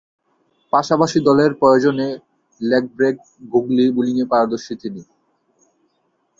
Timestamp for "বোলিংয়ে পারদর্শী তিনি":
3.95-5.01